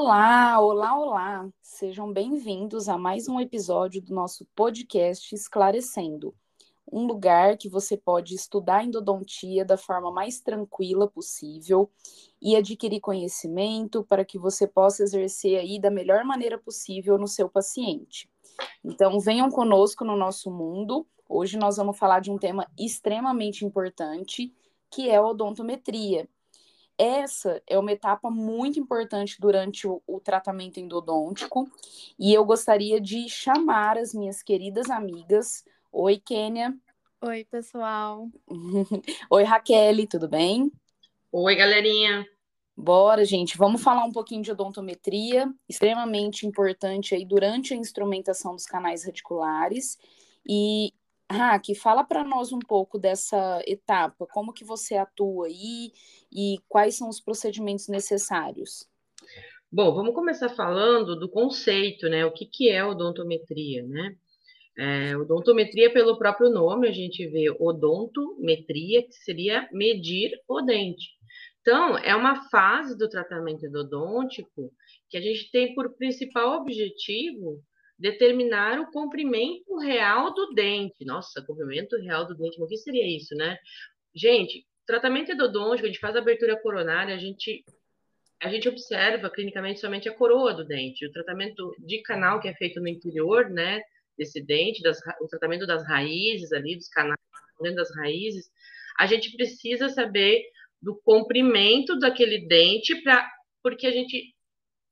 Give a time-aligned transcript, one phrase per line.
[0.00, 1.48] Olá, olá, olá!
[1.60, 6.32] Sejam bem-vindos a mais um episódio do nosso podcast Esclarecendo
[6.90, 11.90] um lugar que você pode estudar endodontia da forma mais tranquila possível
[12.40, 17.48] e adquirir conhecimento para que você possa exercer aí da melhor maneira possível no seu
[17.48, 18.30] paciente.
[18.84, 21.08] Então, venham conosco no nosso mundo.
[21.28, 24.54] Hoje nós vamos falar de um tema extremamente importante,
[24.92, 26.28] que é a odontometria.
[26.98, 31.70] Essa é uma etapa muito importante durante o, o, tratamento endodôntico
[32.18, 35.64] e eu gostaria de chamar as minhas queridas amigas.
[35.92, 36.76] Oi, Kênia.
[37.22, 38.28] Oi, pessoal.
[39.30, 40.72] Oi, Raquel, tudo bem?
[41.30, 42.26] Oi, galerinha.
[42.76, 48.66] Bora, gente, vamos falar um pouquinho de odontometria, extremamente importante aí durante a instrumentação dos
[48.66, 49.98] canais radiculares.
[50.48, 50.92] E
[51.30, 55.92] Raque, fala para nós um pouco dessa etapa, como que você atua aí
[56.32, 58.88] e quais são os procedimentos necessários?
[59.70, 62.24] Bom, vamos começar falando do conceito, né?
[62.24, 64.16] O que, que é odontometria, né?
[64.78, 71.08] É, odontometria, pelo próprio nome, a gente vê odontometria, que seria medir o dente.
[71.60, 74.72] Então, é uma fase do tratamento endodôntico
[75.10, 77.62] que a gente tem por principal objetivo
[77.98, 81.04] determinar o comprimento real do dente.
[81.04, 83.58] Nossa, comprimento real do dente, o que seria isso, né?
[84.14, 87.64] Gente, tratamento endodôntico, a gente faz abertura coronária, a gente
[88.40, 91.04] a gente observa clinicamente somente a coroa do dente.
[91.04, 93.82] O tratamento de canal que é feito no interior, né,
[94.16, 97.18] desse dente, das, o tratamento das raízes ali, dos canais
[97.60, 98.48] dentro das raízes,
[98.96, 100.44] a gente precisa saber
[100.80, 103.28] do comprimento daquele dente para
[103.60, 104.32] porque a gente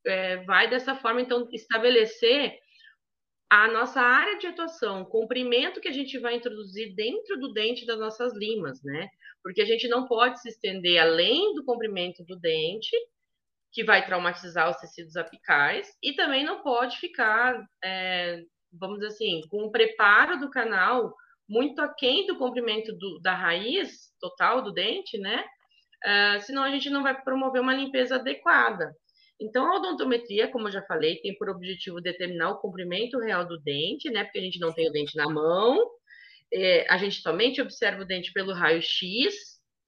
[0.05, 2.59] é, vai dessa forma então estabelecer
[3.49, 7.87] a nossa área de atuação, o comprimento que a gente vai introduzir dentro do dente
[7.87, 9.09] das nossas limas, né?
[9.43, 12.91] Porque a gente não pode se estender além do comprimento do dente,
[13.73, 19.43] que vai traumatizar os tecidos apicais, e também não pode ficar, é, vamos dizer assim,
[19.49, 21.15] com o preparo do canal
[21.49, 25.45] muito aquém do comprimento do, da raiz total do dente, né?
[26.05, 28.93] Uh, senão a gente não vai promover uma limpeza adequada.
[29.41, 33.59] Então, a odontometria, como eu já falei, tem por objetivo determinar o comprimento real do
[33.61, 34.25] dente, né?
[34.25, 35.79] Porque a gente não tem o dente na mão.
[36.53, 39.35] É, a gente somente observa o dente pelo raio-x,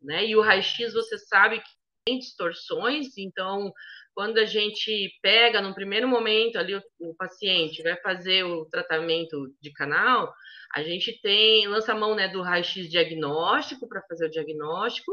[0.03, 0.26] né?
[0.26, 3.72] E o raio-x, você sabe que tem distorções, então,
[4.14, 9.54] quando a gente pega, no primeiro momento, ali, o, o paciente vai fazer o tratamento
[9.60, 10.32] de canal,
[10.75, 15.12] a gente tem, lança a mão né, do raio-x diagnóstico para fazer o diagnóstico,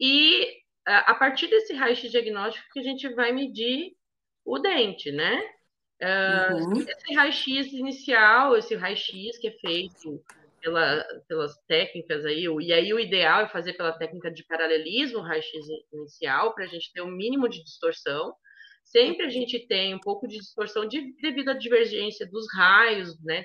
[0.00, 0.46] e
[0.98, 3.92] a partir desse raio-x diagnóstico que a gente vai medir
[4.44, 5.40] o dente, né?
[6.02, 6.80] Uhum.
[6.80, 10.22] Esse raio-x inicial, esse raio-x que é feito
[10.60, 15.66] pela, pelas técnicas aí, e aí o ideal é fazer pela técnica de paralelismo raio-x
[15.92, 18.34] inicial, para a gente ter o um mínimo de distorção.
[18.82, 23.44] Sempre a gente tem um pouco de distorção de, devido à divergência dos raios, né,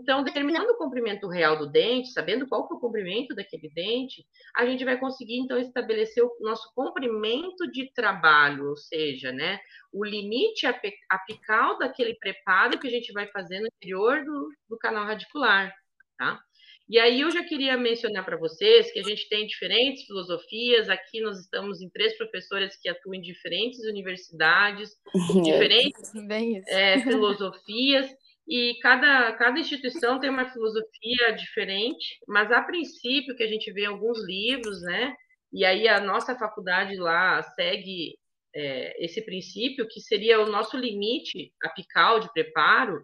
[0.00, 4.24] então, determinando o comprimento real do dente, sabendo qual é o comprimento daquele dente,
[4.56, 9.60] a gente vai conseguir, então, estabelecer o nosso comprimento de trabalho, ou seja, né,
[9.92, 10.66] o limite
[11.10, 15.72] apical daquele preparo que a gente vai fazer no interior do, do canal radicular,
[16.18, 16.40] tá?
[16.88, 20.88] E aí eu já queria mencionar para vocês que a gente tem diferentes filosofias.
[20.88, 24.90] Aqui nós estamos em três professoras que atuam em diferentes universidades,
[25.44, 26.12] diferentes
[26.66, 28.10] é, filosofias
[28.50, 33.82] e cada, cada instituição tem uma filosofia diferente, mas a princípio que a gente vê
[33.82, 35.14] em alguns livros, né?
[35.52, 38.18] E aí a nossa faculdade lá segue
[38.52, 43.00] é, esse princípio, que seria o nosso limite apical de preparo,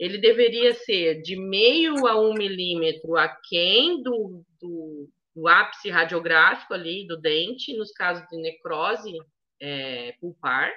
[0.00, 7.06] ele deveria ser de meio a um milímetro aquém do, do, do ápice radiográfico ali
[7.06, 9.12] do dente, nos casos de necrose
[9.60, 10.72] é, pulpar,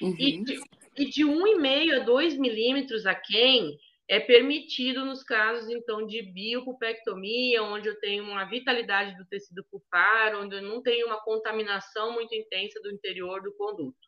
[0.00, 0.14] uhum.
[0.16, 0.60] e de
[0.96, 7.88] e de 1,5 a 2 milímetros aquém é permitido nos casos, então, de biopulpectomia, onde
[7.88, 12.80] eu tenho uma vitalidade do tecido pulpar, onde eu não tenho uma contaminação muito intensa
[12.80, 13.98] do interior do conduto,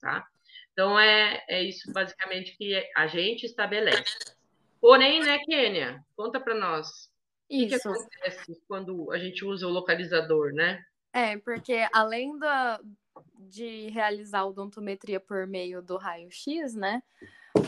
[0.00, 0.26] tá?
[0.72, 4.34] Então, é, é isso basicamente que a gente estabelece.
[4.80, 6.02] Porém, né, Kênia?
[6.16, 7.10] Conta para nós.
[7.48, 7.76] Isso.
[7.76, 10.82] O que acontece quando a gente usa o localizador, né?
[11.12, 12.80] É, porque além da,
[13.38, 17.02] de realizar odontometria por meio do raio-x, né?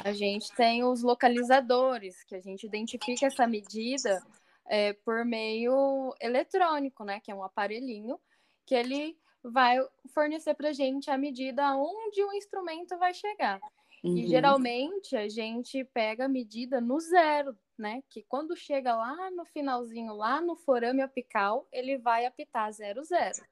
[0.04, 4.22] A gente tem os localizadores, que a gente identifica essa medida
[4.66, 7.20] é, por meio eletrônico, né?
[7.20, 8.18] Que é um aparelhinho
[8.64, 9.78] que ele vai
[10.14, 13.60] fornecer para a gente a medida onde o instrumento vai chegar.
[14.02, 14.16] Uhum.
[14.16, 18.02] E geralmente a gente pega a medida no zero, né?
[18.08, 23.44] Que quando chega lá no finalzinho, lá no forame apical, ele vai apitar zero zero.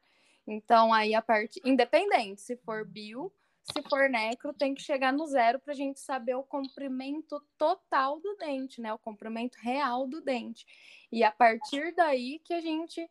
[0.47, 5.27] Então, aí a parte independente, se for bio, se for necro, tem que chegar no
[5.27, 8.93] zero para a gente saber o comprimento total do dente, né?
[8.93, 10.67] O comprimento real do dente.
[11.11, 13.09] E a partir daí que a gente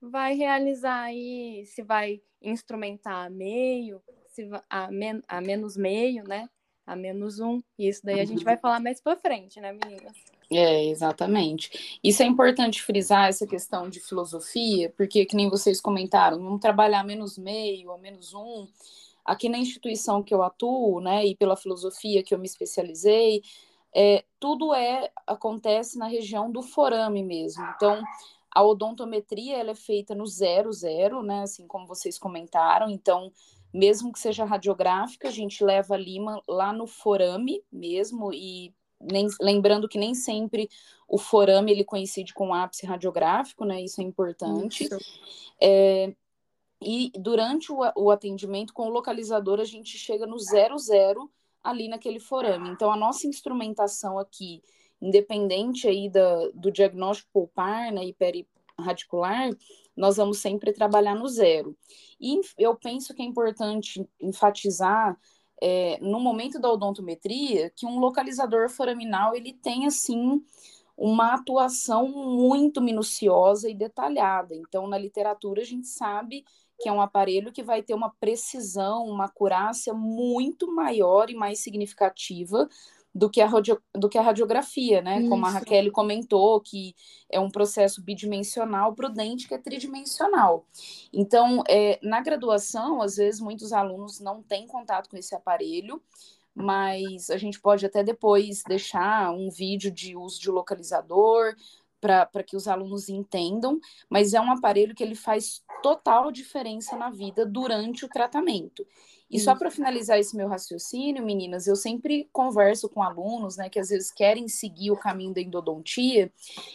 [0.00, 6.48] vai realizar aí, se vai instrumentar a meio, se a, men a menos meio, né?
[6.86, 7.60] A menos um.
[7.78, 10.16] Isso daí a gente vai falar mais para frente, né, meninas?
[10.50, 11.98] É, exatamente.
[12.02, 17.04] Isso é importante frisar essa questão de filosofia, porque, que nem vocês comentaram, vamos trabalhar
[17.04, 18.66] menos meio ou menos um.
[19.24, 23.42] Aqui na instituição que eu atuo, né, e pela filosofia que eu me especializei,
[23.94, 27.62] é, tudo é acontece na região do forame mesmo.
[27.76, 28.02] Então,
[28.50, 32.88] a odontometria ela é feita no zero zero, né, assim como vocês comentaram.
[32.88, 33.30] Então,
[33.72, 39.26] mesmo que seja radiográfica, a gente leva a lima lá no forame mesmo e nem,
[39.40, 40.68] lembrando que nem sempre
[41.08, 43.82] o forame ele coincide com o ápice radiográfico, né?
[43.82, 44.88] Isso é importante.
[45.60, 46.14] É,
[46.80, 51.30] e durante o, o, atendimento com o localizador, a gente chega no zero zero
[51.62, 52.70] ali naquele forame.
[52.70, 54.62] Então, a nossa instrumentação aqui,
[55.00, 59.50] independente aí da, do diagnóstico pulpar, né, hiperradicular,
[59.96, 61.76] nós vamos sempre trabalhar no zero.
[62.20, 65.18] E eu penso que é importante enfatizar
[65.60, 70.42] é, no momento da odontometria, que um localizador foraminal ele tem assim
[70.96, 74.54] uma atuação muito minuciosa e detalhada.
[74.54, 76.44] Então, na literatura a gente sabe
[76.80, 81.60] que é um aparelho que vai ter uma precisão, uma acurácia muito maior e mais
[81.60, 82.68] significativa
[83.14, 85.20] do que a, radio, do que a radiografia, né?
[85.20, 85.28] Isso.
[85.28, 86.94] Como a Raquel comentou, que
[87.30, 90.66] é um processo bidimensional para o dente que é tridimensional.
[91.12, 96.00] Então, é, na graduação, às vezes, muitos alunos não têm contato com esse aparelho,
[96.54, 101.54] mas a gente pode até depois deixar um vídeo de uso de localizador
[102.00, 103.78] para que os alunos entendam,
[104.08, 108.86] mas é um aparelho que ele faz total diferença na vida durante o tratamento.
[109.30, 113.78] E só para finalizar esse meu raciocínio, meninas, eu sempre converso com alunos, né, que
[113.78, 116.32] às vezes querem seguir o caminho da endodontia,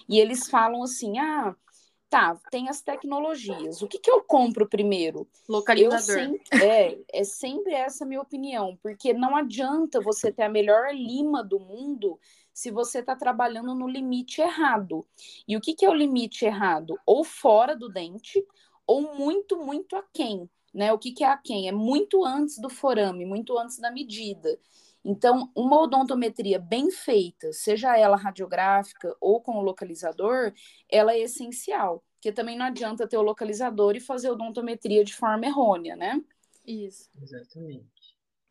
[0.07, 1.55] e eles falam assim: ah,
[2.13, 5.27] tá, tem as tecnologias, o que, que eu compro primeiro?
[5.49, 6.01] Localizador.
[6.01, 10.93] Sempre, é, é sempre essa a minha opinião, porque não adianta você ter a melhor
[10.93, 12.19] lima do mundo
[12.53, 15.05] se você está trabalhando no limite errado.
[15.47, 16.97] E o que, que é o limite errado?
[17.05, 18.45] Ou fora do dente,
[18.85, 20.91] ou muito, muito aquém né?
[20.91, 21.67] O que, que é a quem?
[21.67, 24.57] É muito antes do forame, muito antes da medida.
[25.05, 30.53] Então, uma odontometria bem feita, seja ela radiográfica ou com o localizador,
[30.89, 32.03] ela é essencial.
[32.15, 36.21] Porque também não adianta ter o localizador e fazer odontometria de forma errônea, né?
[36.65, 37.09] Isso.
[37.21, 37.83] Exatamente.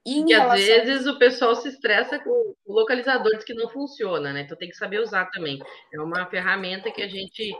[0.04, 0.76] E Porque relação...
[0.76, 4.42] às vezes o pessoal se estressa com localizadores que não funciona, né?
[4.42, 5.60] Então tem que saber usar também.
[5.92, 7.56] É uma ferramenta que a gente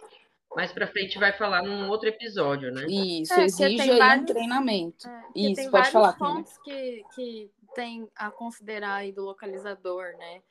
[0.55, 2.85] mais para frente vai falar num outro episódio, né?
[2.87, 5.09] Isso, é, exige aí vários, um treinamento.
[5.09, 6.12] É, Isso, tem pode falar.
[6.15, 10.43] pontos que, que tem a considerar aí do localizador, né?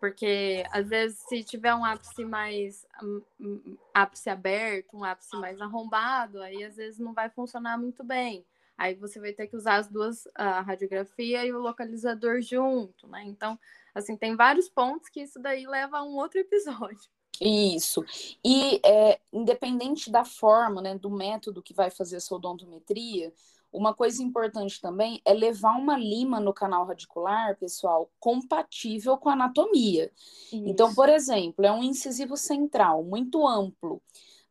[0.00, 6.42] Porque às vezes se tiver um ápice mais um, ápice aberto, um ápice mais arrombado,
[6.42, 8.44] aí às vezes não vai funcionar muito bem.
[8.76, 13.22] Aí você vai ter que usar as duas, a radiografia e o localizador junto, né?
[13.24, 13.58] Então,
[13.94, 17.10] assim, tem vários pontos que isso daí leva a um outro episódio.
[17.40, 18.04] Isso.
[18.44, 23.32] E é, independente da forma, né, do método que vai fazer essa odontometria,
[23.74, 29.32] uma coisa importante também é levar uma lima no canal radicular, pessoal, compatível com a
[29.32, 30.12] anatomia.
[30.52, 30.62] Isso.
[30.64, 34.00] Então, por exemplo, é um incisivo central muito amplo.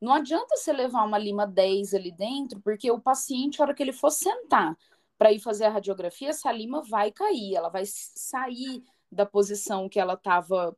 [0.04, 3.82] Não adianta você levar uma lima 10 ali dentro, porque o paciente, a hora que
[3.82, 4.78] ele for sentar
[5.18, 9.98] para ir fazer a radiografia, essa lima vai cair, ela vai sair da posição que
[9.98, 10.76] ela estava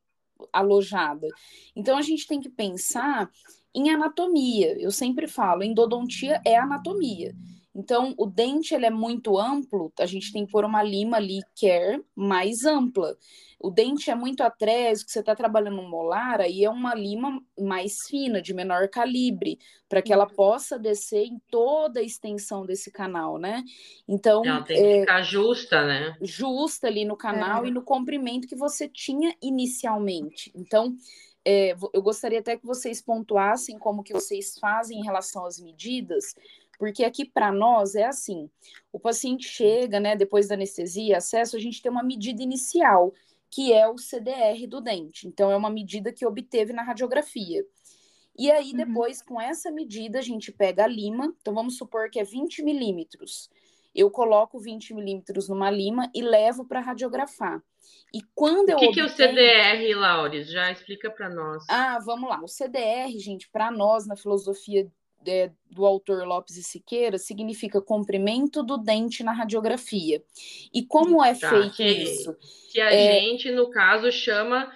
[0.53, 1.27] alojada.
[1.75, 3.27] Então a gente tem que pensar
[3.74, 4.79] em anatomia.
[4.79, 7.36] Eu sempre falo, endodontia é anatomia.
[7.75, 11.41] Então, o dente ele é muito amplo, a gente tem que pôr uma lima ali
[11.60, 13.17] care mais ampla.
[13.60, 18.08] O dente é muito atrésico, você está trabalhando um molar, aí é uma lima mais
[18.08, 20.36] fina, de menor calibre, para que ela uhum.
[20.36, 23.62] possa descer em toda a extensão desse canal, né?
[24.08, 24.46] Então.
[24.46, 26.15] Ela tem que é, ficar justa, né?
[26.22, 27.67] Justa ali no canal é.
[27.67, 30.51] e no comprimento que você tinha inicialmente.
[30.55, 30.96] Então,
[31.48, 36.34] é, eu gostaria até que vocês pontuassem como que vocês fazem em relação às medidas,
[36.77, 38.50] porque aqui para nós é assim:
[38.91, 43.13] o paciente chega, né, depois da anestesia, acesso, a gente tem uma medida inicial,
[43.50, 45.27] que é o CDR do dente.
[45.27, 47.65] Então, é uma medida que obteve na radiografia.
[48.38, 48.77] E aí, uhum.
[48.77, 52.63] depois, com essa medida, a gente pega a lima, então vamos supor que é 20
[52.63, 53.50] milímetros.
[53.94, 57.63] Eu coloco 20 milímetros numa lima e levo para radiografar.
[58.13, 58.75] E quando eu.
[58.75, 58.94] O que, obtenho...
[58.94, 60.50] que é o CDR, Laures?
[60.50, 61.63] Já explica para nós.
[61.70, 62.44] Ah, vamos lá.
[62.44, 64.91] O CDR, gente, para nós, na filosofia
[65.27, 70.24] é, do autor Lopes e Siqueira significa comprimento do dente na radiografia.
[70.74, 72.36] E como é tá, feito que, isso?
[72.72, 73.20] Que a é...
[73.20, 74.72] gente, no caso, chama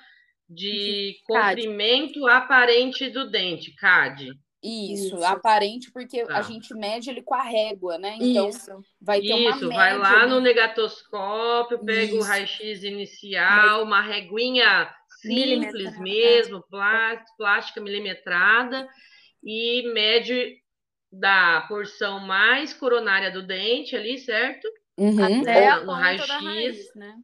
[0.49, 2.35] de, de comprimento CAD.
[2.35, 4.31] aparente do dente, CAD.
[4.61, 6.37] Isso, Isso, aparente, porque tá.
[6.37, 8.17] a gente mede ele com a régua, né?
[8.19, 8.83] Então Isso.
[9.01, 9.69] vai ter Isso, uma média.
[9.69, 12.17] vai lá no negatoscópio, pega Isso.
[12.17, 16.61] o raio-x inicial, uma reguinha simples mesmo,
[17.37, 18.85] plástica milimetrada,
[19.43, 20.57] e mede
[21.11, 24.67] da porção mais coronária do dente ali, certo?
[24.97, 25.41] Uhum.
[25.41, 27.15] Até a no raio-x, né?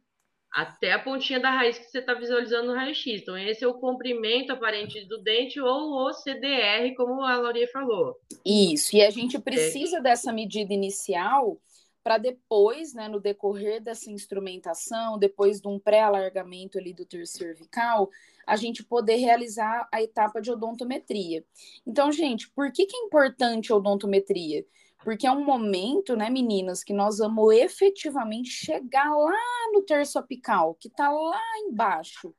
[0.56, 3.20] até a pontinha da raiz que você está visualizando no raio-x.
[3.20, 8.16] Então, esse é o comprimento aparente do dente ou o CDR, como a Lauria falou.
[8.44, 10.00] Isso, e a gente precisa é.
[10.00, 11.60] dessa medida inicial
[12.06, 18.08] para depois, né, no decorrer dessa instrumentação, depois de um pré-alargamento ali do terço cervical,
[18.46, 21.44] a gente poder realizar a etapa de odontometria.
[21.84, 24.64] Então, gente, por que, que é importante a odontometria?
[25.02, 30.76] Porque é um momento, né, meninas, que nós vamos efetivamente chegar lá no terço apical,
[30.76, 32.32] que está lá embaixo.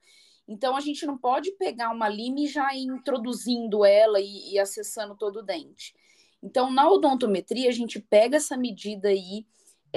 [0.47, 4.59] Então, a gente não pode pegar uma lima e já ir introduzindo ela e, e
[4.59, 5.93] acessando todo o dente.
[6.41, 9.45] Então, na odontometria, a gente pega essa medida aí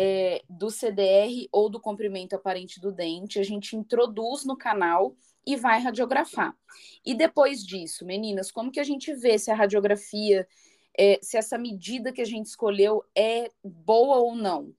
[0.03, 5.15] é, do CDR ou do comprimento aparente do dente, a gente introduz no canal
[5.47, 6.57] e vai radiografar.
[7.05, 10.49] E depois disso, meninas, como que a gente vê se a radiografia
[10.99, 14.75] é, se essa medida que a gente escolheu é boa ou não.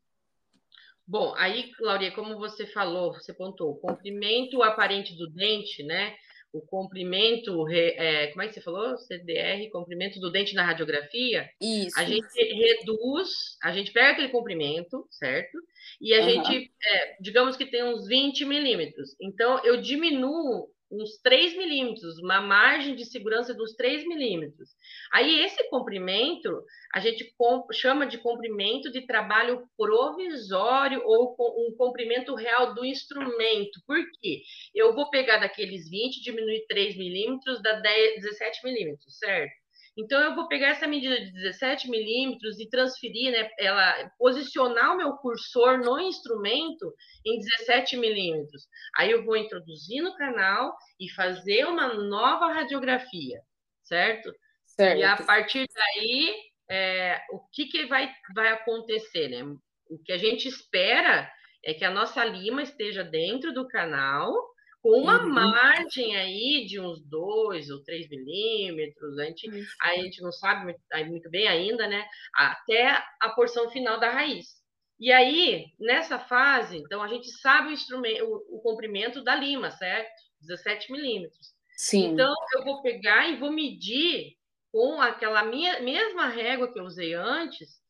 [1.05, 6.15] Bom, aí, Lauria, como você falou, você pontou, o comprimento aparente do dente, né?
[6.53, 8.97] O comprimento, é, como é que você falou?
[8.97, 11.49] CDR, comprimento do dente na radiografia.
[11.61, 11.97] Isso.
[11.97, 15.57] A gente reduz, a gente pega aquele comprimento, certo?
[16.01, 16.29] E a uhum.
[16.29, 19.15] gente, é, digamos que tem uns 20 milímetros.
[19.21, 24.69] Então, eu diminuo uns 3 milímetros, uma margem de segurança dos 3 milímetros.
[25.13, 27.33] Aí, esse comprimento, a gente
[27.71, 33.79] chama de comprimento de trabalho provisório ou um comprimento real do instrumento.
[33.87, 34.41] Por quê?
[34.75, 39.60] Eu vou pegar daqueles 20, diminuir 3 milímetros, dá 10, 17 milímetros, certo?
[39.97, 44.97] Então, eu vou pegar essa medida de 17 milímetros e transferir, né, ela, posicionar o
[44.97, 46.93] meu cursor no instrumento
[47.25, 48.63] em 17 milímetros.
[48.95, 53.41] Aí eu vou introduzir no canal e fazer uma nova radiografia,
[53.83, 54.33] certo?
[54.65, 54.99] certo.
[54.99, 56.35] E a partir daí,
[56.69, 59.43] é, o que, que vai, vai acontecer, né?
[59.89, 61.29] O que a gente espera
[61.65, 64.33] é que a nossa lima esteja dentro do canal
[64.81, 65.29] com uma uhum.
[65.29, 70.79] margem aí de uns 2 ou 3 milímetros, a gente, a gente não sabe muito,
[71.07, 72.03] muito bem ainda, né?
[72.33, 74.59] Até a porção final da raiz.
[74.99, 79.71] E aí, nessa fase, então, a gente sabe o, instrumento, o, o comprimento da lima,
[79.71, 80.11] certo?
[80.41, 81.53] 17 milímetros.
[81.75, 82.13] Sim.
[82.13, 84.35] Então, eu vou pegar e vou medir
[84.71, 87.81] com aquela minha, mesma régua que eu usei antes,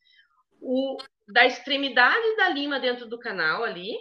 [0.60, 3.94] o, da extremidade da lima dentro do canal ali,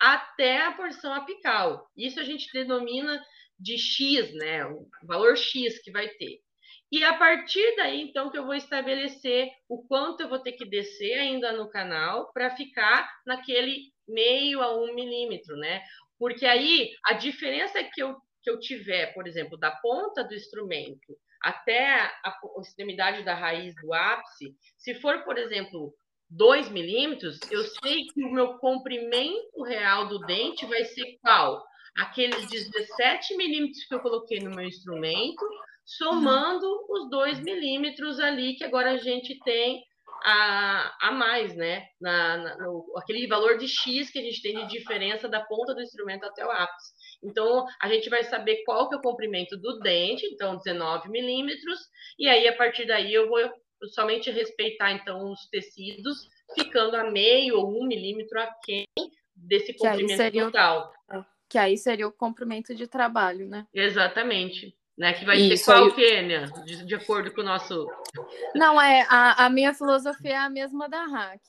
[0.00, 1.86] até a porção apical.
[1.96, 3.22] Isso a gente denomina
[3.58, 4.64] de X, né?
[4.66, 6.40] O valor X que vai ter.
[6.90, 10.68] E a partir daí, então, que eu vou estabelecer o quanto eu vou ter que
[10.68, 15.82] descer ainda no canal para ficar naquele meio a um milímetro, né?
[16.18, 21.16] Porque aí a diferença que eu, que eu tiver, por exemplo, da ponta do instrumento
[21.42, 25.94] até a extremidade da raiz do ápice, se for, por exemplo,
[26.30, 31.62] 2 milímetros, eu sei que o meu comprimento real do dente vai ser qual?
[31.98, 35.44] Aqueles 17 milímetros que eu coloquei no meu instrumento,
[35.84, 39.82] somando os 2 milímetros ali que agora a gente tem
[40.24, 41.84] a, a mais, né?
[42.00, 45.74] Na, na, no, aquele valor de X que a gente tem de diferença da ponta
[45.74, 46.92] do instrumento até o ápice.
[47.22, 51.78] Então, a gente vai saber qual que é o comprimento do dente, então 19 milímetros,
[52.18, 53.38] e aí, a partir daí, eu vou
[53.88, 58.86] somente respeitar, então, os tecidos, ficando a meio ou um milímetro aquém
[59.34, 60.92] desse comprimento total.
[61.12, 63.66] O, que aí seria o comprimento de trabalho, né?
[63.74, 64.76] Exatamente.
[64.98, 65.94] Né, que vai Isso, ser qual, aí...
[65.94, 66.44] Kênia?
[66.66, 67.88] De, de, acordo com o nosso...
[68.54, 71.40] Não, é, a, a minha filosofia é a mesma da Hack.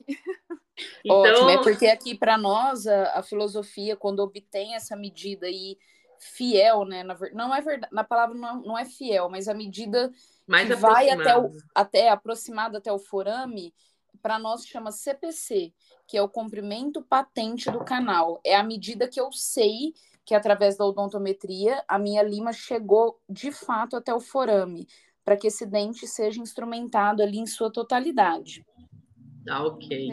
[1.03, 1.17] Então...
[1.17, 5.77] Ótimo, é porque aqui para nós a, a, filosofia, quando obtém essa medida aí
[6.22, 7.04] fiel, né?
[7.04, 10.12] Na, não é verdade, na palavra não, não é fiel, mas a medida
[10.48, 13.74] mais que vai até, o, até aproximado até o forame,
[14.22, 15.74] para nós chama CPC,
[16.08, 18.40] que é o comprimento patente do canal.
[18.46, 23.51] É a medida que eu sei que através da odontometria a minha lima chegou de
[23.51, 24.88] fato até o forame,
[25.25, 28.63] para que esse dente seja instrumentado ali em sua totalidade.
[29.50, 30.12] Ah, ok.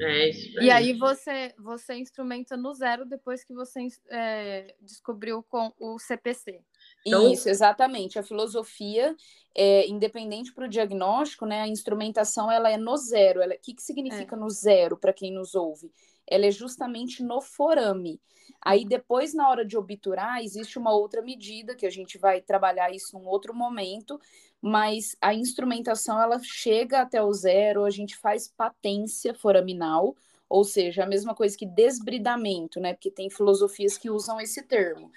[0.00, 0.30] É.
[0.64, 6.60] E aí você, você instrumenta no zero depois que você é, descobriu com o CPC.
[7.06, 7.32] Então...
[7.32, 8.18] Isso, exatamente.
[8.18, 9.16] A filosofia
[9.54, 11.62] é independente para o diagnóstico, né?
[11.62, 13.40] A instrumentação ela é no zero.
[13.40, 14.38] O que, que significa é.
[14.38, 15.92] no zero para quem nos ouve?
[16.26, 18.20] Ela é justamente no forame.
[18.64, 22.94] Aí depois, na hora de obturar, existe uma outra medida que a gente vai trabalhar
[22.94, 24.20] isso em outro momento,
[24.60, 30.14] mas a instrumentação ela chega até o zero, a gente faz patência foraminal,
[30.48, 32.92] ou seja, a mesma coisa que desbridamento, né?
[32.94, 35.10] Porque tem filosofias que usam esse termo,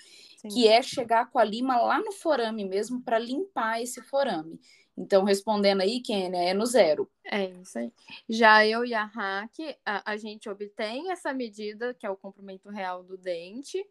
[0.46, 0.50] Sim.
[0.50, 4.60] que é chegar com a lima lá no forame mesmo para limpar esse forame.
[4.98, 7.10] Então, respondendo aí, Kênia, é no zero.
[7.26, 7.92] É isso aí.
[8.30, 12.70] Já eu e a Hack, a, a gente obtém essa medida, que é o comprimento
[12.70, 13.86] real do dente,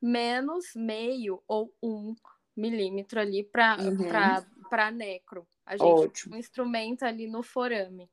[0.00, 2.14] menos meio ou um
[2.56, 4.96] milímetro ali para uhum.
[4.96, 5.46] necro.
[5.66, 6.36] A gente Ótimo.
[6.36, 8.08] um instrumento ali no forame.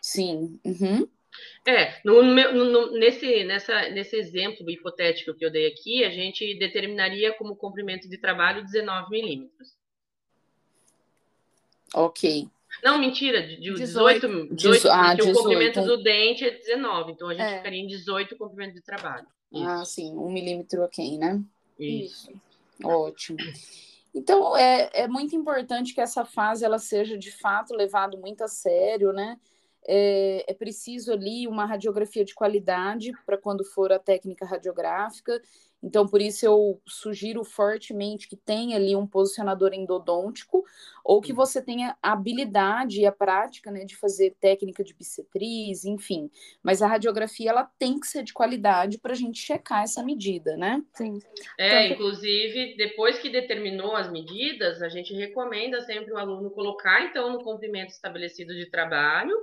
[0.00, 0.58] Sim.
[0.64, 1.06] Uhum.
[1.66, 7.32] É, no, no, nesse, nessa, nesse exemplo hipotético que eu dei aqui, a gente determinaria
[7.34, 9.76] como comprimento de trabalho 19 milímetros.
[11.94, 12.48] Ok.
[12.84, 15.30] Não, mentira, de 18, 18, 18 ah, porque 18.
[15.30, 17.56] o comprimento do dente é 19, então a gente é.
[17.56, 19.26] ficaria em 18 comprimento de trabalho.
[19.52, 19.64] Isso.
[19.64, 21.42] Ah, sim, um milímetro ok, né?
[21.78, 22.30] Isso.
[22.82, 23.38] Ótimo.
[24.14, 28.48] Então, é, é muito importante que essa fase ela seja, de fato, levada muito a
[28.48, 29.38] sério, né?
[29.86, 35.40] É, é preciso ali uma radiografia de qualidade para quando for a técnica radiográfica.
[35.82, 40.64] Então, por isso eu sugiro fortemente que tenha ali um posicionador endodôntico
[41.04, 45.84] ou que você tenha a habilidade e a prática né, de fazer técnica de bissetriz,
[45.84, 46.30] enfim.
[46.62, 50.56] Mas a radiografia ela tem que ser de qualidade para a gente checar essa medida,
[50.56, 50.82] né?
[50.94, 51.20] Sim.
[51.58, 57.04] É, então, inclusive, depois que determinou as medidas, a gente recomenda sempre o aluno colocar,
[57.04, 59.36] então, no comprimento estabelecido de trabalho,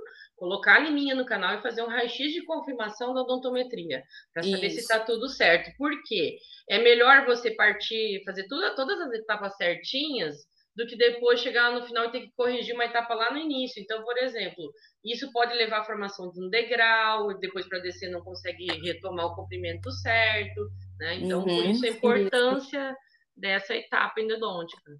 [0.44, 4.68] colocar a liminha no canal e fazer um raio-x de confirmação da odontometria, para saber
[4.68, 5.74] se está tudo certo.
[5.78, 6.36] Por quê?
[6.68, 10.36] É melhor você partir, fazer tudo, todas as etapas certinhas,
[10.76, 13.80] do que depois chegar no final e ter que corrigir uma etapa lá no início.
[13.80, 14.70] Então, por exemplo,
[15.02, 19.34] isso pode levar à formação de um degrau, depois para descer não consegue retomar o
[19.34, 21.14] comprimento certo, né?
[21.14, 22.98] Então, uhum, por isso a importância isso.
[23.34, 24.92] dessa etapa endodôntica.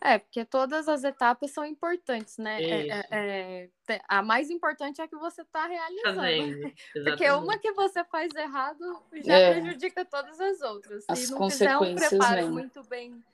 [0.00, 2.62] É, porque todas as etapas são importantes, né?
[2.62, 6.14] É, é, é, a mais importante é a que você está realizando.
[6.14, 6.72] Fazendo,
[7.04, 9.52] porque uma que você faz errado já é.
[9.52, 11.04] prejudica todas as outras.
[11.08, 12.50] As Se não fizer um preparo vem.
[12.50, 13.24] muito bem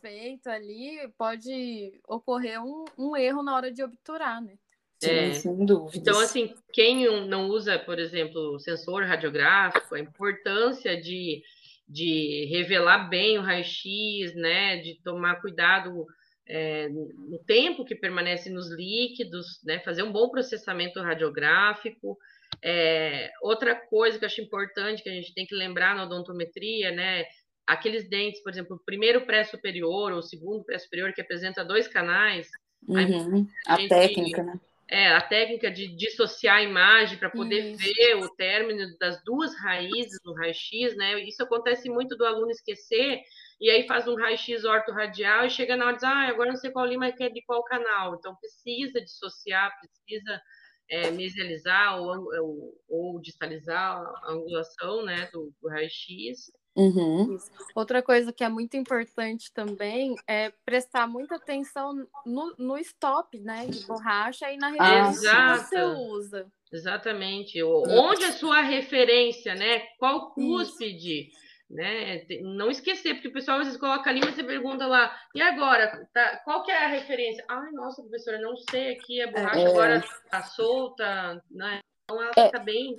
[0.00, 4.54] feito ali, pode ocorrer um, um erro na hora de obturar, né?
[5.00, 5.96] Sim, é, sem dúvida.
[5.96, 11.42] Então, assim, quem não usa, por exemplo, sensor radiográfico, a importância de
[11.88, 16.06] de revelar bem o raio-x, né, de tomar cuidado
[16.46, 22.18] é, no tempo que permanece nos líquidos, né, fazer um bom processamento radiográfico.
[22.62, 26.90] É, outra coisa que eu acho importante que a gente tem que lembrar na odontometria,
[26.90, 27.24] né,
[27.66, 32.48] aqueles dentes, por exemplo, o primeiro pré-superior ou o segundo pré-superior que apresenta dois canais,
[32.86, 34.60] uhum, a, a técnica, né?
[34.90, 37.84] É, a técnica de dissociar a imagem para poder Isso.
[37.84, 41.20] ver o término das duas raízes do raio-x, né?
[41.24, 43.20] Isso acontece muito do aluno esquecer
[43.60, 46.56] e aí faz um raio-x ortorradial e chega na hora de dizer, ah, agora não
[46.56, 48.14] sei qual lima que é de qual canal.
[48.14, 50.40] Então precisa dissociar, precisa
[50.88, 57.36] é, mesializar ou, ou, ou, distalizar a angulação né, do, do raio-x Uhum.
[57.74, 63.66] Outra coisa que é muito importante também é prestar muita atenção no, no stop, né,
[63.66, 66.46] de borracha e na referência ah, que você usa.
[66.72, 67.60] Exatamente.
[67.64, 69.80] Onde é a sua referência, né?
[69.98, 71.30] Qual cúspide?
[71.68, 72.24] Né?
[72.42, 76.08] Não esquecer, porque o pessoal às vezes coloca ali, mas você pergunta lá, e agora?
[76.14, 77.44] Tá, qual que é a referência?
[77.48, 79.66] Ai, nossa, professora, não sei aqui, a borracha é...
[79.66, 81.80] agora tá solta, né?
[82.04, 82.58] Então ela é...
[82.60, 82.96] bem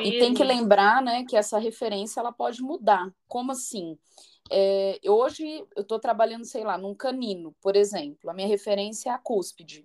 [0.00, 3.10] e tem que lembrar, né, que essa referência ela pode mudar.
[3.26, 3.98] Como assim?
[4.50, 8.30] É, hoje eu estou trabalhando, sei lá, num canino, por exemplo.
[8.30, 9.84] A minha referência é a cúspide.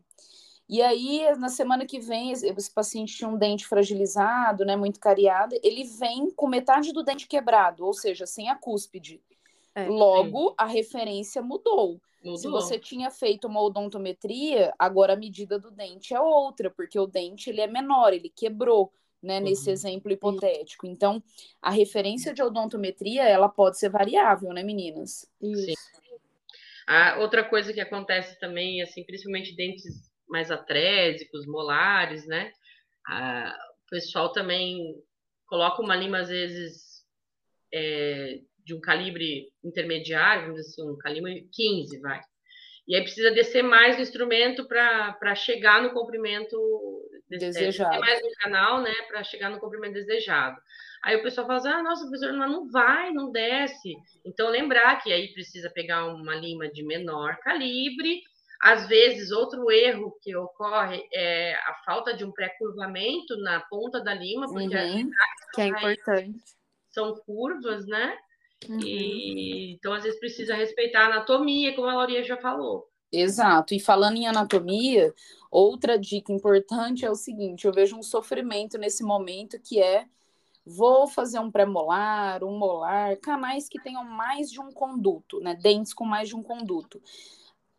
[0.70, 5.56] E aí, na semana que vem, esse paciente tinha um dente fragilizado, né, muito cariado,
[5.62, 9.22] ele vem com metade do dente quebrado, ou seja, sem a cúspide.
[9.76, 10.56] É, Logo, sim.
[10.58, 12.00] a referência mudou.
[12.24, 12.38] mudou.
[12.38, 17.08] Se você tinha feito uma odontometria, agora a medida do dente é outra, porque o
[17.08, 19.44] dente ele é menor, ele quebrou né, uhum.
[19.44, 20.88] nesse exemplo hipotético.
[20.88, 21.24] Então,
[21.62, 25.30] a referência de odontometria, ela pode ser variável, né, meninas?
[25.42, 25.66] Isso.
[25.66, 25.74] Sim.
[26.88, 32.52] A outra coisa que acontece também, assim, principalmente dentes mais atrésicos, molares, né?
[33.08, 33.56] A,
[33.86, 34.96] o pessoal também
[35.46, 37.06] coloca uma lima, às vezes,
[37.74, 42.22] é, de um calibre intermediário, vamos dizer assim, um calibre 15, vai.
[42.88, 46.58] E aí precisa descer mais o instrumento para chegar no comprimento
[47.38, 48.00] desejado.
[48.00, 50.60] mais um canal, né, para chegar no comprimento desejado.
[51.04, 53.96] Aí o pessoal fala assim, ah, nossa, professor, mas não vai, não desce.
[54.24, 58.22] Então, lembrar que aí precisa pegar uma lima de menor calibre.
[58.62, 64.14] Às vezes, outro erro que ocorre é a falta de um pré-curvamento na ponta da
[64.14, 65.10] lima, porque uhum,
[65.56, 66.40] que é importante.
[66.92, 68.16] São curvas, né?
[68.70, 68.80] Uhum.
[68.86, 72.91] E, então, às vezes, precisa respeitar a anatomia, como a Laurinha já falou.
[73.12, 73.74] Exato.
[73.74, 75.14] E falando em anatomia,
[75.50, 80.06] outra dica importante é o seguinte: eu vejo um sofrimento nesse momento que é
[80.66, 85.56] vou fazer um pré-molar, um molar, canais que tenham mais de um conduto, né?
[85.56, 87.02] Dentes com mais de um conduto.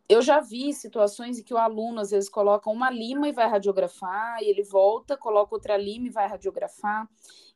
[0.08, 3.48] Eu já vi situações em que o aluno às vezes coloca uma lima e vai
[3.48, 7.08] radiografar, e ele volta, coloca outra lima e vai radiografar.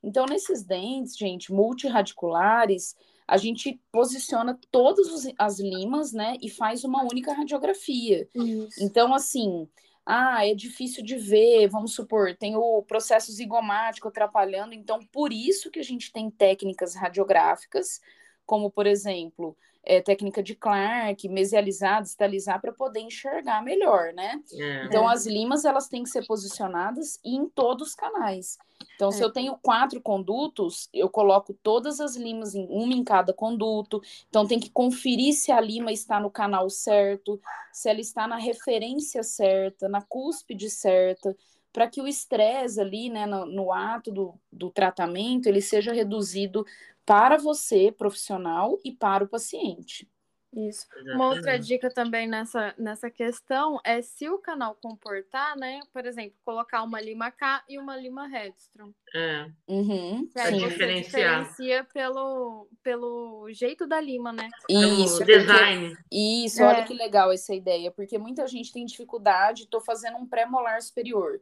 [0.02, 7.02] Então, nesses dentes, gente, multirradiculares, a gente posiciona todas as limas, né, e faz uma
[7.02, 8.28] única radiografia.
[8.34, 8.82] Isso.
[8.82, 9.68] Então, assim,
[10.04, 15.70] ah, é difícil de ver, vamos supor, tem o processo zigomático atrapalhando, então por isso
[15.70, 18.00] que a gente tem técnicas radiográficas,
[18.44, 24.42] como por exemplo, é, técnica de Clark, mesializar, distalizar, para poder enxergar melhor, né?
[24.52, 24.84] É.
[24.86, 28.58] Então, as limas, elas têm que ser posicionadas em todos os canais.
[28.96, 29.12] Então, é.
[29.12, 34.02] se eu tenho quatro condutos, eu coloco todas as limas, em uma em cada conduto.
[34.28, 37.40] Então, tem que conferir se a lima está no canal certo,
[37.72, 41.36] se ela está na referência certa, na cúspide certa,
[41.76, 46.64] para que o estresse ali, né, no, no ato do, do tratamento, ele seja reduzido
[47.04, 50.10] para você, profissional, e para o paciente.
[50.54, 50.86] Isso.
[51.14, 55.80] Uma outra dica também nessa, nessa questão é se o canal comportar, né?
[55.92, 58.90] Por exemplo, colocar uma lima K e uma lima Redstrom.
[59.14, 59.46] É.
[59.68, 61.44] Uhum, aí diferenciar.
[61.44, 64.48] diferencia pelo, pelo jeito da lima, né?
[64.68, 65.96] Isso, pelo design.
[66.10, 66.66] Isso, é.
[66.66, 71.40] olha que legal essa ideia, porque muita gente tem dificuldade, estou fazendo um pré-molar superior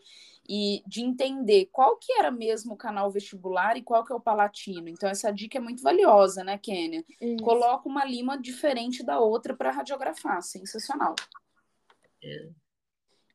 [0.48, 4.20] e de entender qual que era mesmo o canal vestibular e qual que é o
[4.20, 4.88] palatino.
[4.88, 7.04] Então, essa dica é muito valiosa, né, Kênia?
[7.42, 10.42] Coloca uma lima diferente da outra para radiografar.
[10.42, 11.14] Sensacional.
[12.22, 12.48] É.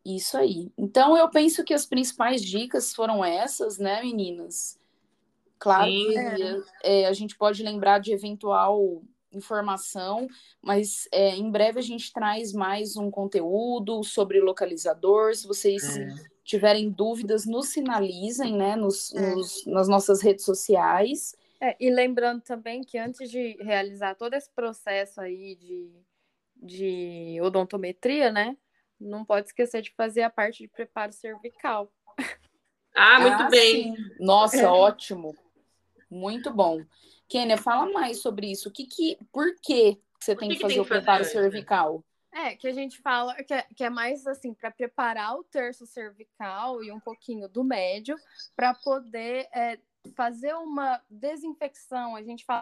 [0.06, 0.72] Isso aí.
[0.78, 4.80] Então, eu penso que as principais dicas foram essas, né, meninas?
[5.58, 6.08] Claro Sim.
[6.08, 10.28] que é, a gente pode lembrar de eventual informação,
[10.62, 15.36] mas é, em breve a gente traz mais um conteúdo sobre localizador.
[15.36, 16.08] Se vocês é
[16.50, 19.36] tiverem dúvidas, nos sinalizem, né, nos, é.
[19.36, 21.36] nos, nas nossas redes sociais.
[21.62, 25.92] É, e lembrando também que antes de realizar todo esse processo aí de,
[26.56, 28.58] de odontometria, né,
[29.00, 31.92] não pode esquecer de fazer a parte de preparo cervical.
[32.96, 33.96] Ah, muito ah, bem.
[33.96, 34.12] Sim.
[34.20, 34.66] Nossa, é.
[34.68, 35.36] ótimo.
[36.10, 36.84] Muito bom.
[37.28, 38.70] Kênia, fala mais sobre isso.
[38.70, 41.32] O que que, por que você por tem que, que fazer tem o preparo fazer,
[41.32, 42.04] cervical?
[42.32, 45.86] É, que a gente fala que é, que é mais assim para preparar o terço
[45.86, 48.16] cervical e um pouquinho do médio
[48.56, 49.80] para poder é,
[50.16, 52.16] fazer uma desinfecção.
[52.16, 52.62] A gente fala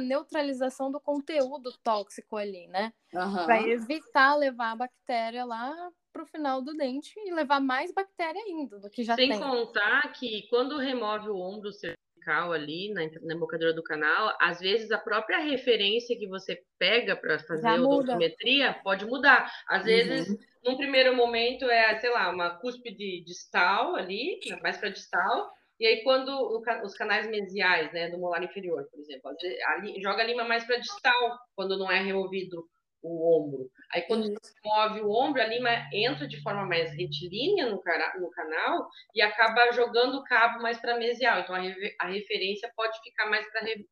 [0.00, 2.92] neutralização do conteúdo tóxico ali, né?
[3.12, 3.44] Uhum.
[3.44, 5.72] Para evitar levar a bactéria lá
[6.12, 9.38] para o final do dente e levar mais bactéria ainda do que já Sem tem.
[9.38, 14.60] Sem contar que quando remove o ombro cervical ali na, na embocadura do canal, às
[14.60, 19.50] vezes a própria referência que você pega para fazer a odontometria pode mudar.
[19.68, 19.86] Às uhum.
[19.86, 25.52] vezes, num primeiro momento, é, sei lá, uma cúspide distal ali, mais para distal,
[25.84, 29.30] e aí, quando os canais mesiais, né, do molar inferior, por exemplo,
[29.66, 32.64] ali, joga a lima mais para distal, quando não é removido
[33.02, 33.70] o ombro.
[33.92, 38.18] Aí, quando você move o ombro, a lima entra de forma mais retilínea no, cara,
[38.18, 41.40] no canal e acaba jogando o cabo mais para mesial.
[41.40, 41.60] Então, a,
[42.00, 43.46] a, referência pode ficar mais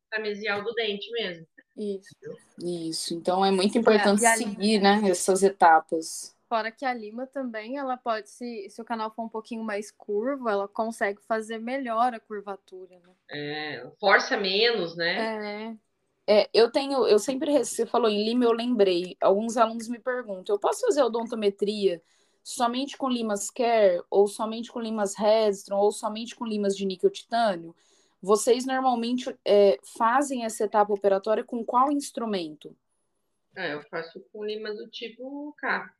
[0.09, 1.45] para mesial do dente mesmo.
[1.77, 2.15] Isso.
[2.89, 3.13] Isso.
[3.13, 6.35] Então, é muito importante é, seguir né, essas etapas.
[6.53, 9.89] Fora que a lima também, ela pode, se, se o canal for um pouquinho mais
[9.89, 13.11] curvo, ela consegue fazer melhor a curvatura, né?
[13.27, 15.77] É, força menos, né?
[16.27, 16.41] É.
[16.41, 19.17] É, eu tenho, eu sempre, você falou em lima, eu lembrei.
[19.19, 21.99] Alguns alunos me perguntam: eu posso fazer odontometria
[22.43, 27.09] somente com limas Care, ou somente com limas Redstrom, ou somente com limas de níquel
[27.09, 27.75] titânio?
[28.21, 32.77] Vocês normalmente é, fazem essa etapa operatória com qual instrumento?
[33.55, 35.91] É, eu faço com limas do tipo K.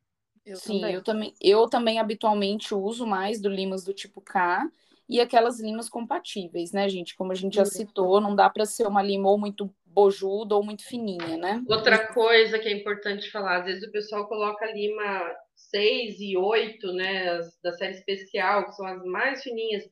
[0.46, 0.94] Eu Sim, também.
[0.94, 1.34] eu também.
[1.42, 4.70] Eu também habitualmente uso mais do limas do tipo K
[5.08, 7.16] e aquelas limas compatíveis, né, gente?
[7.16, 10.64] Como a gente já citou, não dá para ser uma lima ou muito bojuda ou
[10.64, 11.64] muito fininha, né?
[11.68, 16.92] Outra coisa que é importante falar, às vezes o pessoal coloca lima 6 e 8,
[16.94, 19.84] né, da série especial, que são as mais fininhas.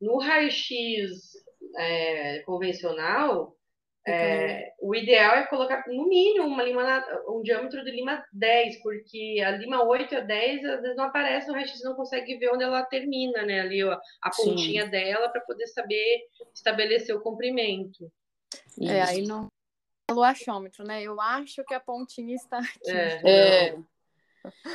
[0.00, 0.72] No raio-x
[1.76, 3.56] é, convencional,
[4.06, 9.42] É, o ideal é colocar no mínimo uma lima, um diâmetro de lima 10, porque
[9.44, 12.52] a lima 8 a 10 às vezes não aparece no resto, você não consegue ver
[12.52, 13.60] onde ela termina, né?
[13.60, 14.90] Ali ó, a pontinha Sim.
[14.90, 18.12] dela para poder saber estabelecer o comprimento.
[18.80, 19.10] É, Isso.
[19.10, 19.48] aí não
[20.12, 21.02] o achômetro, né?
[21.02, 22.90] Eu acho que a pontinha está aqui.
[22.90, 23.70] É.
[23.70, 23.78] é.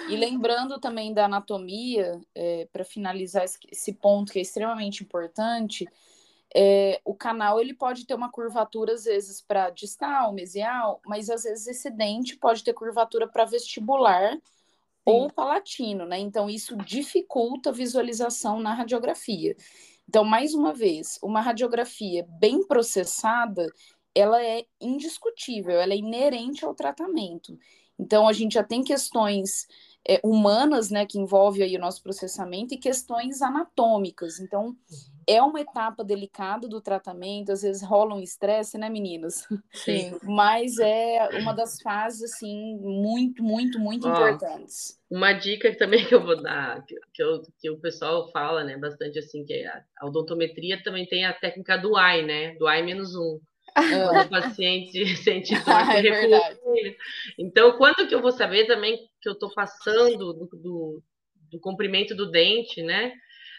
[0.10, 5.88] E lembrando também da anatomia, é, para finalizar esse ponto que é extremamente importante,
[6.56, 11.44] é, o canal ele pode ter uma curvatura às vezes para distal, mesial, mas às
[11.44, 14.40] vezes esse dente pode ter curvatura para vestibular Sim.
[15.06, 16.18] ou palatino, né?
[16.20, 19.56] Então isso dificulta a visualização na radiografia.
[20.10, 23.72] Então, mais uma vez, uma radiografia bem processada,
[24.16, 27.56] ela é indiscutível, ela é inerente ao tratamento.
[27.98, 29.68] Então, a gente já tem questões
[30.08, 34.40] é, humanas, né, que envolve aí o nosso processamento, e questões anatômicas.
[34.40, 34.76] Então,
[35.28, 39.48] é uma etapa delicada do tratamento, às vezes rola um estresse, né, meninas?
[39.72, 40.18] Sim.
[40.24, 45.00] Mas é uma das fases, assim, muito, muito, muito Ó, importantes.
[45.10, 48.78] Uma dica também que eu vou dar, que, que, eu, que o pessoal fala, né,
[48.78, 52.68] bastante assim, que é a, a odontometria também tem a técnica do AI, né, do
[52.68, 53.40] AI menos um.
[53.74, 56.96] Quando o paciente sente dor, ah, é.
[57.38, 61.04] Então, quando que eu vou saber também que eu estou passando do, do,
[61.52, 63.14] do, comprimento do dente, né?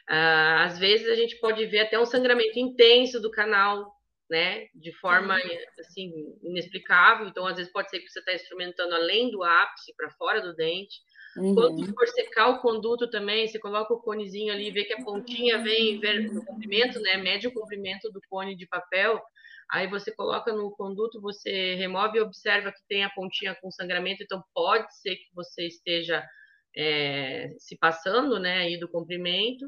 [0.08, 3.92] Ah, às vezes a gente pode ver até um sangramento intenso do canal,
[4.28, 4.66] né?
[4.74, 5.36] De forma
[5.78, 7.26] assim inexplicável.
[7.26, 10.54] Então, às vezes pode ser que você está instrumentando além do ápice para fora do
[10.54, 10.96] dente.
[11.36, 11.54] Uhum.
[11.54, 15.58] Quando for secar o conduto também, você coloca o conezinho ali, vê que a pontinha
[15.58, 16.00] vem
[16.32, 17.16] no comprimento, né?
[17.16, 19.20] Médio comprimento do cone de papel.
[19.70, 24.22] Aí você coloca no conduto, você remove e observa que tem a pontinha com sangramento,
[24.22, 26.24] então pode ser que você esteja
[26.76, 29.66] é, se passando, né, aí do comprimento.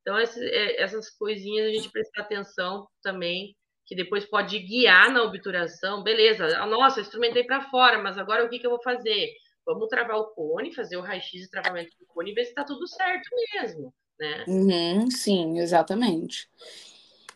[0.00, 6.02] Então é, essas coisinhas a gente prestar atenção também, que depois pode guiar na obturação.
[6.02, 9.30] Beleza, ah, nossa, instrumentei para fora, mas agora o que, que eu vou fazer?
[9.64, 12.64] Vamos travar o cone, fazer o raio-x de travamento do cone e ver se está
[12.64, 14.44] tudo certo mesmo, né?
[14.46, 16.48] Uhum, sim, exatamente.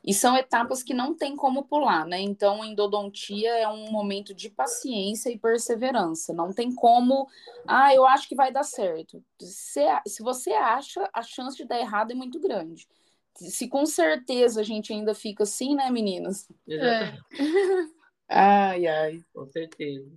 [0.05, 2.21] E são etapas que não tem como pular, né?
[2.21, 6.33] Então, endodontia é um momento de paciência e perseverança.
[6.33, 7.29] Não tem como,
[7.67, 9.23] ah, eu acho que vai dar certo.
[9.41, 12.87] Se, se você acha, a chance de dar errado é muito grande.
[13.35, 16.49] Se com certeza a gente ainda fica assim, né, meninas?
[16.69, 17.19] É.
[18.29, 19.25] ai, ai.
[19.33, 20.11] Com certeza.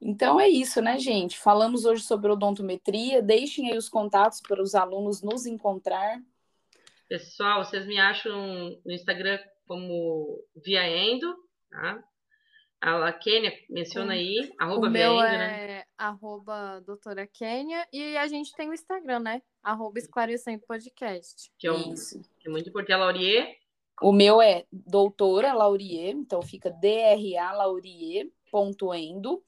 [0.00, 1.38] Então é isso, né, gente?
[1.38, 3.20] Falamos hoje sobre odontometria.
[3.20, 6.20] Deixem aí os contatos para os alunos nos encontrar.
[7.10, 11.34] Pessoal, vocês me acham no Instagram como Via Endo,
[11.68, 12.00] tá?
[12.80, 15.82] A Kênia menciona aí, arroba o meu Endo, é né?
[15.98, 19.42] arroba doutora Kênia, e a gente tem o Instagram, né?
[19.60, 21.50] Arroba esclarecendo podcast.
[21.58, 22.22] Que é, um, Isso.
[22.38, 22.92] Que é muito importante.
[22.92, 23.56] A Laurier?
[24.00, 29.42] O meu é doutora Laurier, então fica dralaurier.endo.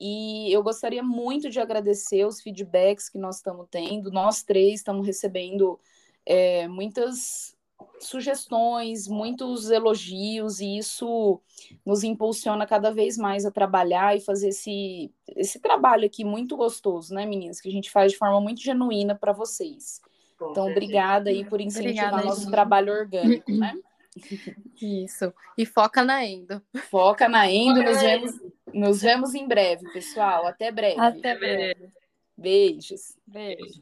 [0.00, 4.10] E eu gostaria muito de agradecer os feedbacks que nós estamos tendo.
[4.10, 5.78] Nós três estamos recebendo
[6.26, 7.56] é, muitas
[7.98, 11.40] sugestões, muitos elogios, e isso
[11.84, 17.14] nos impulsiona cada vez mais a trabalhar e fazer esse, esse trabalho aqui muito gostoso,
[17.14, 17.60] né, meninas?
[17.60, 20.00] Que a gente faz de forma muito genuína para vocês.
[20.38, 20.70] Com então, certeza.
[20.70, 22.50] obrigada aí por incentivar obrigada, nosso gente.
[22.50, 23.74] trabalho orgânico, né?
[24.80, 25.32] Isso.
[25.56, 26.60] E foca na Endo.
[26.90, 27.82] Foca na Endo.
[27.82, 28.40] Nos vemos,
[28.74, 30.46] nos vemos em breve, pessoal.
[30.46, 31.00] Até breve.
[31.00, 31.88] Até breve.
[32.36, 33.16] Beijos.
[33.26, 33.80] Beijo.